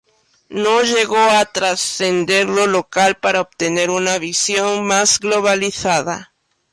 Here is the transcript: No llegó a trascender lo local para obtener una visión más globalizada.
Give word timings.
No 0.49 0.81
llegó 0.81 1.15
a 1.17 1.45
trascender 1.45 2.49
lo 2.49 2.65
local 2.65 3.17
para 3.17 3.41
obtener 3.41 3.91
una 3.91 4.17
visión 4.17 4.83
más 4.87 5.19
globalizada. 5.19 6.33